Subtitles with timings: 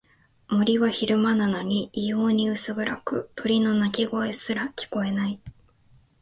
[0.49, 5.39] 森は昼間なのに異様に薄暗く、鳥の鳴き声すら聞こえない。